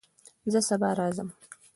زه 0.51 0.59
سبا 0.67 0.89
راځم 0.99 1.29